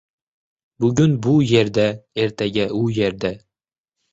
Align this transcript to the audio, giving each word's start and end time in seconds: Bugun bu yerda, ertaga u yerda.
Bugun 0.85 1.13
bu 1.27 1.35
yerda, 1.51 1.85
ertaga 2.25 2.69
u 2.81 2.91
yerda. 2.99 3.35